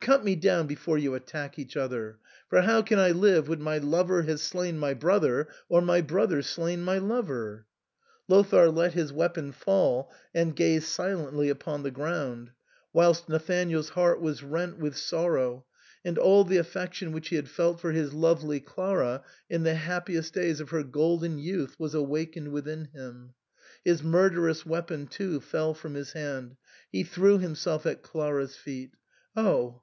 [0.00, 3.78] Cut me down before you attack each other; for how can I live when my
[3.78, 7.64] lover has slain my brother, or my brother slain my lover?"
[8.28, 12.50] Lothair let his weapon fall and gazed silently upon the ground,
[12.92, 15.64] whilst Nathanael's heart was rent with sorrow,
[16.04, 20.34] and all the affection which he had felt for his lovely Clara in the happiest
[20.34, 23.32] days of her golden youth was awakened within him.
[23.84, 26.56] His murderous weapon, too, fell from his hand;
[26.92, 28.90] he threw himself at Clara's feet."
[29.36, 29.72] Oh